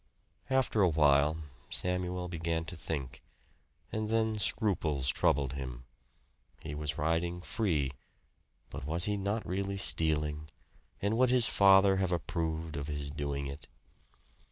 [0.49, 1.37] After a while,
[1.69, 3.21] Samuel began to think;
[3.91, 5.83] and then scruples troubled him.
[6.63, 7.91] He was riding free;
[8.71, 10.49] but was he not really stealing?
[11.03, 13.67] And would his father have approved of his doing it?